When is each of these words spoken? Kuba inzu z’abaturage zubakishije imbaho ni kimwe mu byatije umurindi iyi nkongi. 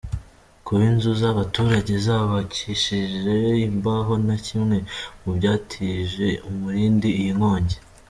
Kuba 0.65 0.81
inzu 0.91 1.11
z’abaturage 1.21 1.93
zubakishije 2.05 3.33
imbaho 3.67 4.13
ni 4.25 4.37
kimwe 4.45 4.77
mu 5.21 5.29
byatije 5.37 6.27
umurindi 6.49 7.09
iyi 7.21 7.31
nkongi. 7.37 7.77